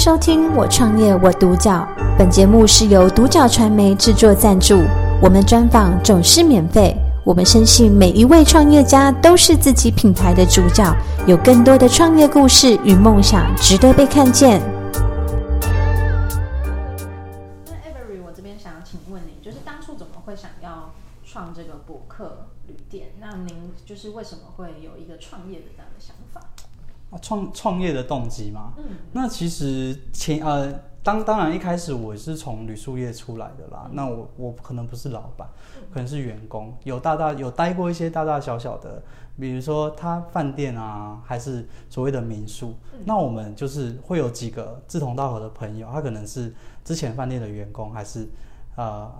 [0.00, 1.86] 收听《我创业我独角》，
[2.16, 4.82] 本节目是由独角传媒制作赞助，
[5.20, 6.96] 我们专访总是免费。
[7.22, 10.90] 我们深信每一位创业家都是自己品牌的主角，
[11.26, 14.62] 有更多的创业故事与梦想值得被看见。
[17.66, 20.94] 那 Avery，我这边想要请问你，就是当初怎么会想要
[21.26, 23.08] 创这个博客旅店？
[23.20, 26.40] 那您就是为什么会有一个创业的这样的想法？
[27.10, 28.84] 啊创创业的动机嘛，嗯。
[29.12, 30.72] 那其实前呃，
[31.02, 33.90] 当当然一开始我是从旅宿业出来的啦，嗯。
[33.94, 35.48] 那我我可能不是老板，
[35.92, 39.02] 可能是员工，有大大有待过一些大大小小的，
[39.38, 43.00] 比如说他饭店啊，还是所谓的民宿，嗯。
[43.04, 46.54] 那我们就是会有几个志同道合的朋友，他可能是
[46.84, 48.28] 之前饭店的员工，还是
[48.76, 49.10] 呃。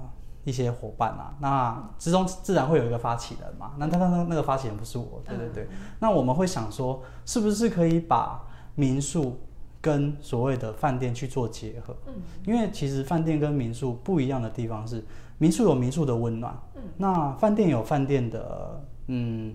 [0.50, 5.68] 一些伙伴啊，那之中自然会有一个发起人嘛，那他那那那个发起人不是我，对对对，
[6.00, 8.42] 那我们会想说，是不是可以把
[8.74, 9.38] 民宿
[9.80, 11.96] 跟所谓的饭店去做结合？
[12.08, 12.14] 嗯。
[12.44, 15.04] 因为其实饭店跟民宿不一样的地方是，
[15.38, 16.82] 民宿有民宿的温暖，嗯。
[16.96, 19.54] 那饭店有饭店的，嗯，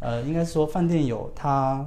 [0.00, 1.86] 呃，应该说饭店有它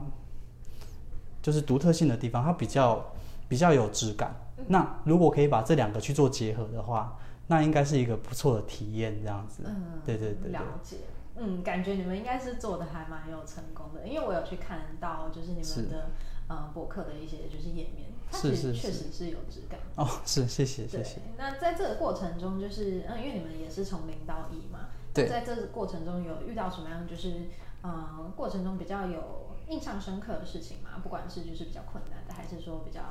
[1.41, 3.03] 就是独特性的地方，它比较
[3.49, 4.33] 比较有质感。
[4.67, 7.15] 那如果可以把这两个去做结合的话，
[7.47, 9.63] 那应该是一个不错的体验，这样子。
[9.65, 10.97] 嗯，对对对对了解。
[11.37, 16.11] 嗯，感觉你们应该是做的还蛮有成功的，因为我有去看到就是你们的
[16.47, 19.79] 呃博客的一些就是页面，它是其实是是确实是有质感。
[19.97, 27.49] 哦，是，谢谢谢谢。，那在这个过程中，就是嗯，因为你们也是从零到一嘛，对在这个过程中有遇到什么样就是
[27.81, 31.01] 呃过程中比较有印象深刻的事情吗？
[31.03, 33.01] 不管是就是比较困难的，还是说比较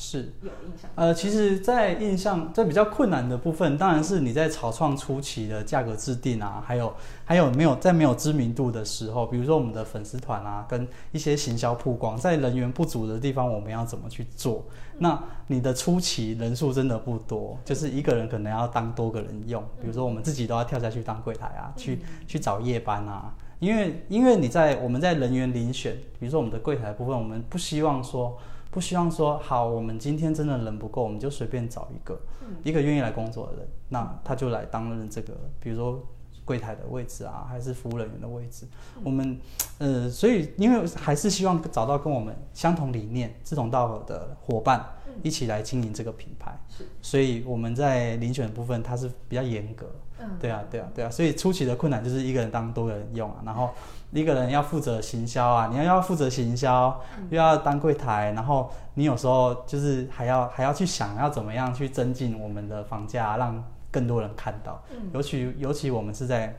[0.00, 0.32] 是。
[0.40, 0.90] 有印象？
[0.94, 6.94] 呃，其实，在印象在比较困难的部分，当然是你在草创初期的价格制定啊，还有
[7.26, 14.64] 还有没有在没有知名度的时候，比如说我们的粉丝团啊，跟一些行销曝光，在人员不足的地方，我们要怎么去做？
[14.98, 23.34] 那你的初期人数真的不多，就是一个人可能要当多个人用，比如说我们自己都要跳下去当柜台啊，去去找夜班啊。
[23.58, 28.34] 因为因为你在我们在人员遴选，比如说我们的柜台的部分，我们不希望说
[28.70, 32.20] 不希望说好，我们今天真的人不够，我们就随便找一个、
[32.62, 36.00] 一个愿意来工作的人，那他就来担任这个，比如说
[36.44, 38.66] 柜台的位置啊，还是服务人员的位置。
[39.02, 39.38] 我们
[39.78, 44.84] 呃，所以因为还是希望找到跟我们相同理念、志同道合的伙伴，
[45.22, 46.56] 一起来经营这个品牌。
[46.68, 49.90] 是，所以我们在遴选的部分，它是比较严格。
[50.20, 53.70] 嗯，对啊，对啊，对啊，所以初期的困难就是一个人当多个人用啊，然后
[54.12, 57.00] 一个人要负责行销啊，你要要负责行销，
[57.30, 64.82] 又要当柜台，然后你有时候就是还要还要去想要怎么样去增进我们的房价，让更多人看到。
[64.90, 66.54] 嗯尤其尤其我们是在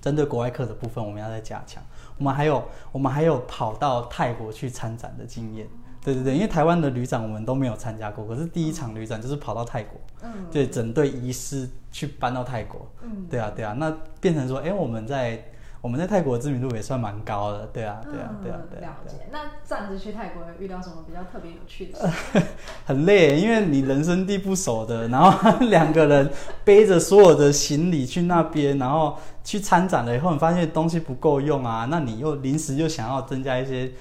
[0.00, 1.82] 针对国外客的部分，我们要再加强。
[2.16, 2.62] 我们还有
[2.92, 5.66] 我们还有跑到泰国去参展的经验。
[6.04, 15.44] 对对对，因为台湾的旅展我们都没有参加过，可是第一场旅展就是跑到泰国，嗯对，整队医师去搬到泰国，嗯，对啊，对啊，那变成说，哎、我们在
[15.80, 19.16] 我们在泰国的知名度也算蛮高的，对啊，对啊，对啊，了解。
[19.30, 22.42] 那这样子去泰国有遇到什么比较特别有趣的事？
[22.84, 26.30] 很累，因为你人生地不熟的，然后 两个人
[26.64, 33.92] 背着所有的行李去那边，然后去参展了以后，你发现东西不够用啊，那你又临时又想要增加一些。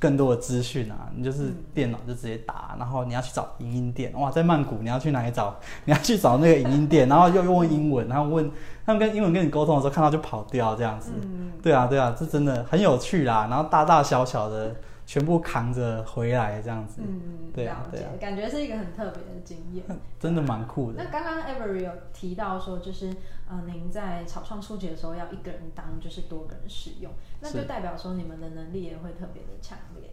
[0.00, 5.56] 更多的资讯啊，你就是电脑就直接打，然后你要去找影音店，哇，在曼谷你要去哪里找？
[5.86, 8.50] 你要去找那个影音店，然后又又问英文，然后问
[8.84, 11.12] 他们跟英文跟你沟通的时候，看到就跑掉这样子。
[11.14, 13.46] 嗯，对啊，对啊，这真的很有趣啦。
[13.48, 14.74] 然后大大小小的
[15.08, 19.82] 全部扛着回来这样子，嗯，对啊对啊，感觉是一个很特别的经验。
[20.20, 21.10] 真的蛮酷的那。
[21.10, 23.06] 刚刚 Avery 有提到说，就是
[23.48, 27.10] 呃，您在草创初期的时候要一个人当，就是多个人使用，
[27.40, 30.10] 那就代表说你们的能力也会特别的强烈。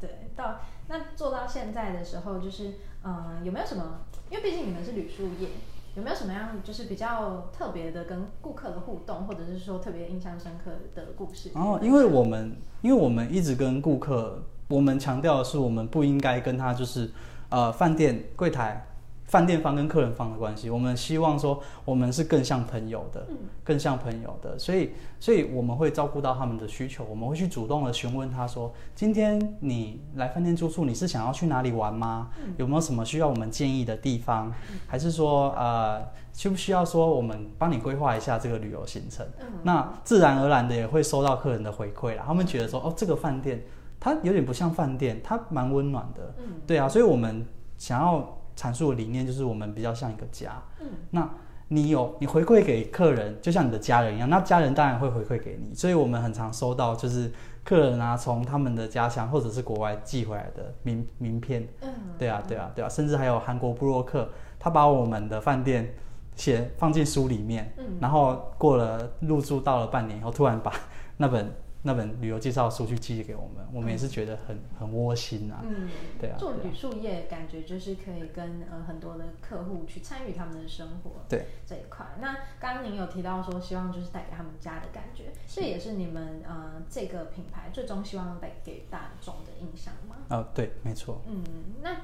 [0.00, 4.06] 对，到那做到现在的时候，就是呃，有没有什么？
[4.30, 5.50] 因为毕竟你们是旅宿业，
[5.94, 11.50] 有没有什么样就是比较特别的跟顾客的互动，或者是说特别印象深刻的故事？
[11.54, 17.10] 然后，因为我们因为我们一直跟顾客，我们强调的是，我们不应该跟他就是
[17.48, 18.86] 呃饭店柜台。
[19.30, 23.24] 饭店方跟客人方的关系，我们希望说我们是更像朋友的，
[23.62, 24.90] 更像朋友的，所以
[25.20, 32.30] 所以我们会照顾到他们的需求，我们会去主动的询问他说，今天你来饭店住宿，你是想要去哪里玩吗？
[32.56, 34.52] 有没有什么需要我们建议的地方？
[34.88, 39.24] 还是说呃需不需要说我们帮你规划一下这个旅游行程？
[39.38, 39.46] 嗯。
[39.62, 43.62] 那自然而然的也会收到客人的回馈啦，他们觉得说哦这个饭店
[44.00, 46.60] 它有点不像饭店，它蛮温暖的，嗯。
[46.66, 47.46] 对啊，所以我们
[47.78, 50.62] 想要阐述的理念就是我们比较像一个家。
[50.80, 51.26] 嗯，那
[51.68, 55.74] 你有你回馈给客人，就像你的家人一样，那家人当然会回馈给你。
[55.74, 57.32] 所以我们很常收到就是
[57.64, 64.28] 客人啊从他们的家乡或者是国外寄回来的名名片，嗯，对啊对啊对啊，甚至还有韩国布洛克，
[64.58, 65.94] 他把我们的饭店
[66.34, 70.72] 写放进书里面，嗯然后过了入住到了半年以后，突然把
[71.16, 71.50] 那本
[71.82, 75.88] 那本旅游介绍书去寄给我们，我们也是觉得很很窝心啊，嗯，
[76.20, 82.04] 对啊做旅宿业感觉就是可以跟呃很多的客户去参与他们的生活，对这一块。
[82.20, 90.16] 那刚刚您有提到说，希望就是带给他们家的感觉，这也是你们呃这个品牌最终希望带给大众的印象吗？
[90.28, 91.22] 哦对，没错。
[91.26, 91.42] 嗯，
[91.82, 92.02] 那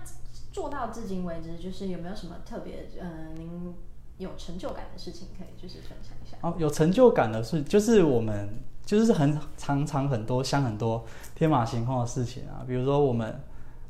[0.53, 3.75] 做到至今为止，就是有没有什么特别呃您
[4.19, 6.37] 有成就感的事情可以就是分享一下？
[6.41, 8.49] 哦，有成就感的事，就是我们
[8.85, 11.05] 就是很常常很多像很多
[11.35, 13.39] 天马行空的事情啊，比如说我们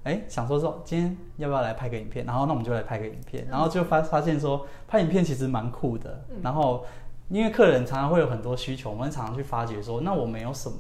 [0.02, 6.36] 哎想说说今天要不要来拍个影片，然后那我们就来拍个影片，然后就发发现说拍影片其实蛮酷的，嗯。
[6.42, 6.84] 然后
[7.28, 10.78] 因为客人常常会有很多需求，我们常常去发掘说，那我们有什么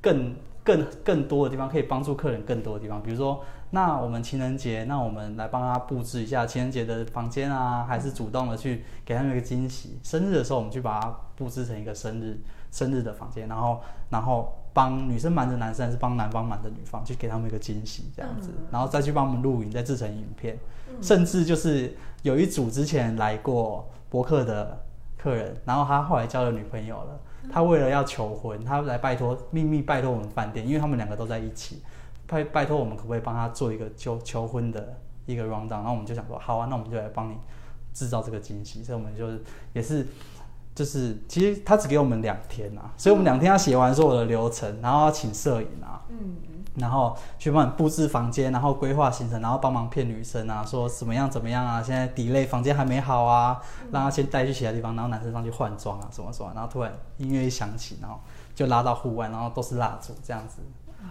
[0.00, 0.34] 更
[0.64, 9.98] 更更多的地方可以帮助客人更多的地方，比如说，那我们情人节，那我们来帮他布置一下情人节的房间啊，还是主动的去给他们一个惊喜。
[10.02, 12.38] 生日的时候，我们去把它布置成一个生日
[12.70, 13.80] 生日的房间，然后
[14.10, 20.54] 然后帮女生瞒着男生，还是帮男方瞒着女方，去给他们一个惊喜这样子，嗯然后再去帮我们录影，再制成影片。
[20.88, 24.84] 嗯甚至就是有一组之前来过博客的
[25.16, 27.18] 客人，然后他后来交了女朋友了，
[27.50, 31.82] 他为了要求婚，他来拜托秘密拜托我们饭店，因为他们两个都在一起，
[32.26, 34.96] 拜拜托我们可不可以帮他做一个求求婚的
[35.26, 37.36] 一个 round down，然后我们就想说好啊，那我们就来帮你
[37.94, 39.42] 制造这个惊喜，所以我们就是
[39.72, 40.06] 也是。
[40.74, 46.36] 就是其实他只给我们两天啊，所以我们两天要写完所有的流程，然后要请摄影啊，嗯。
[46.76, 53.60] 然后去帮你布置房间，然后规划行程，然后帮忙骗女生啊，说怎么样怎么样啊，现在 delay 房间还没好啊，
[53.90, 58.18] 让他先带去其他地方，然后男生上去换装啊，什么什么，然后突然音乐一响起，然后
[58.54, 60.62] 就拉到户外，然后都是蜡烛这样子，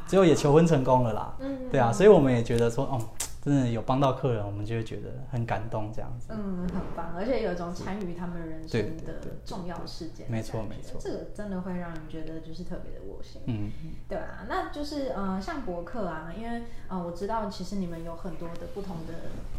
[0.08, 1.70] 最后也求婚成功了啦，嗯。
[1.70, 3.00] 对啊，所以我们也觉得说，哦，
[3.42, 13.42] 真的有帮到客人，我们就会觉得很感动这样子，嗯，很棒，而且有一种参与他们人生的重要事件的没错没错这个真的会让人觉得就是特别的窝心。
[13.48, 13.72] 嗯，
[14.08, 19.14] 对啊，那就是呃，像博客啊，因为呃，我知道其实你们有很多的不同的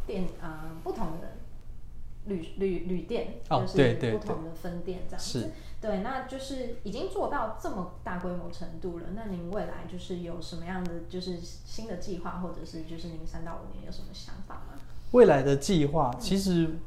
[0.06, 1.28] 店啊、呃，不同的
[2.26, 5.40] 旅旅旅店，哦就是不同的分店这样子。
[5.40, 9.06] 是对，那就是已经做到这么大规模程度了。
[9.16, 14.78] 那您未来就是有什么样的就是新的计划，或者是就是您三到五年有什么想法吗？
[15.10, 16.78] 未来的计划，其实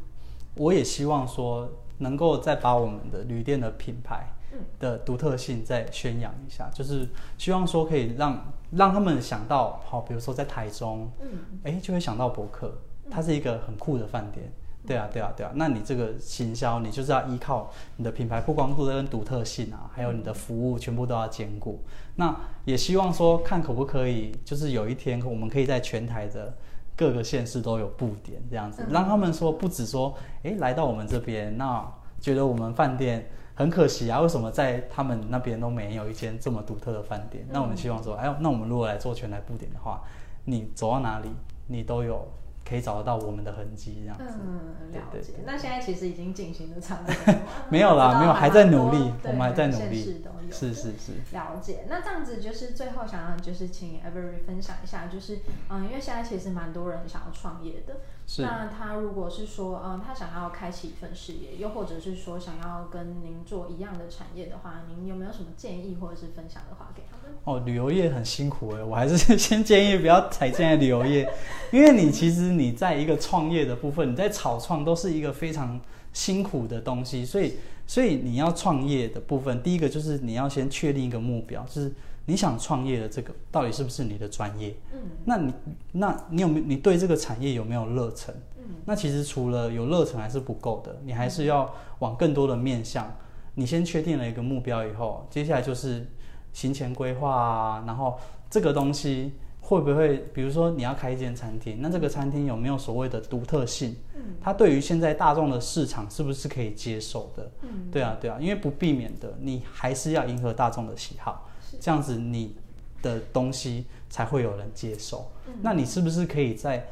[0.55, 14.49] 我也希望说，能够再把我们的旅店的品牌嗯的独特性再宣扬一下，就是希望说可以让让他们想到，好，比如说在台中，嗯哎，就会想到博客，它是一个很酷的饭店。
[14.85, 15.51] 对啊，对啊，对啊。
[15.55, 21.83] 那你这个行销，你就是要依靠你的品牌曝光度跟独特性啊，还有你的服务，全部都要兼顾。
[22.15, 26.53] 那也希望说，看可不可以，就是有一天我们可以在全台的
[26.95, 31.85] 各个县市都有布点这样子，嗯让他们说不止说，哎，来到我们这边，那
[32.21, 37.45] 觉得我们饭店很可惜啊，为什么在他们那边都没有一间这么独特的饭店？
[37.51, 40.01] 那我们希望说，哎呦，那我们如果来做全台布点的话，
[40.45, 41.29] 你走到哪里，
[41.67, 42.25] 你都有
[42.67, 44.39] 可以找得到我们的痕迹，这样子。
[44.43, 45.19] 嗯，了解。
[45.19, 45.35] 对对。
[45.35, 45.43] 对。
[45.45, 47.39] 那现在其实已经进行的差不多了。
[47.69, 50.23] 没有啦没有还在努力我们还在努力。
[50.51, 55.39] 是是是，了解，那这样子就是最后想要就是请 Every 分享一下，就是
[55.69, 57.97] 嗯，因为现在其实蛮多人想要创业的，
[58.27, 58.43] 是。
[58.43, 67.35] 那他如果是说嗯，他想要开启一份事业，又或者是说想要跟您做一样的产业的话，您有没有什么建议或者是分享的话给他们？
[67.43, 71.27] 哦，旅游业很辛苦哎，我还是先建议不要踩进来旅游业，
[71.71, 75.79] 因为你其实你在一个创业的部分，你在草创都是一个非常
[76.13, 77.53] 辛苦的东西，所以
[77.85, 81.93] 所以你要创业的部分，第一个就是你要先确定一个目标，就是
[82.25, 84.75] 你想创业的这个到底是不是你的专业？
[84.93, 85.53] 嗯那你
[85.91, 88.33] 那你有没有你对这个产业有没有热忱？
[88.57, 93.15] 嗯那其实除了有热忱还是不够的，你还是要往更多的面向。
[93.57, 96.05] 你先确定了一个目标以后，接下来就是
[96.51, 98.19] 行前规划啊，然后
[98.49, 99.31] 这个东西
[99.65, 103.95] 会不会，比如说你要开一间餐厅，那这个餐厅有没有所谓的独特性？
[104.15, 107.51] 嗯它对于现在大众的市场是不是可以接受的？
[107.63, 112.55] 嗯，对啊，对啊，因为不避免的，你还是要迎合大众的喜好，这样子你
[113.01, 115.31] 的东西才会有人接受。
[115.47, 116.87] 嗯那你是不是可以在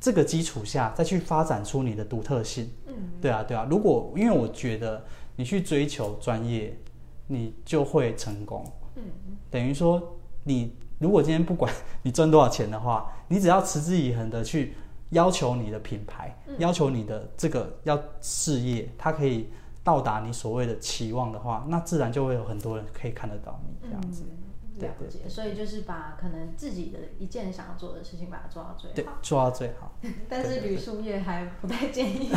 [0.00, 2.70] 这个基础下再去发展出你的独特性？
[2.86, 3.66] 嗯对啊，对啊。
[3.68, 5.04] 如果因为我觉得
[5.36, 6.74] 你去追求专业，
[7.26, 8.64] 你就会成功。
[8.96, 9.02] 嗯
[9.50, 10.72] 等于说，你
[11.04, 11.70] 如果今天不管
[12.00, 14.74] 你赚多少钱的话，你只要持之以恒的去
[15.10, 19.50] 要求你的品牌，嗯要求你的这个要事业，它可以
[19.82, 24.24] 到达你所谓的期望的话，那自然就会有很多人可以看得到你这样子。
[24.26, 24.38] 嗯
[24.78, 29.98] 对对了解，所以就是把可能自己的一件想要做的事情，把它做到最对好。，做到最好。
[30.28, 32.30] 但是旅宿业还不太建议。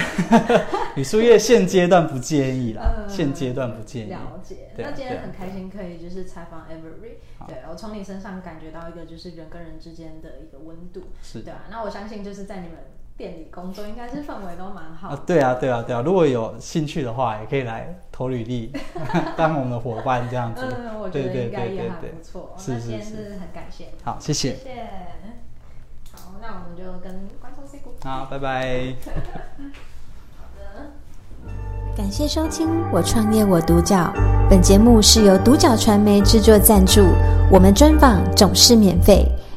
[0.96, 4.10] 旅宿业现阶段不建议啦，嗯现阶段不建议。
[4.10, 4.72] 了解。
[4.78, 11.64] 那今天很开心可以就是采访 Every，好对我从你身上感觉到一个就是人跟人之间的一个温度，是对啊。
[11.70, 12.78] 那我相信就是在你们
[13.18, 16.02] 店里工作，应该是氛围都蛮好的。，啊对啊，对啊，对啊。
[16.06, 18.72] 如果有兴趣的话，也可以来投履历，
[19.36, 20.62] 当我们的伙伴这样子。
[20.64, 22.54] 嗯，我觉得对对应该也还对对对不错。
[22.58, 24.56] 是是那今天是是很感谢你，好，谢谢。
[24.56, 24.88] 谢。
[26.14, 28.08] 好，那我们就跟观众 say goodbye。
[28.08, 28.96] 好，拜拜。
[30.38, 30.92] 好的。
[31.96, 33.96] 感谢收听《我创业我独角》，
[34.50, 37.02] 本节目是由独角传媒制作赞助，
[37.52, 39.26] 我们专访总是免费。